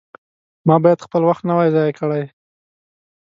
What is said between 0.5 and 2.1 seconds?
ما باید خپل وخت نه وای ضایع